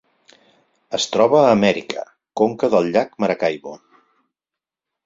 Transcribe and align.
Es 0.99 1.05
troba 1.15 1.37
a 1.41 1.51
Amèrica: 1.57 2.07
conca 2.43 2.71
del 2.77 2.91
llac 2.97 3.17
Maracaibo. 3.27 3.79